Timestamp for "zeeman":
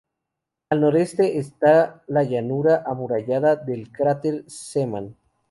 4.49-5.15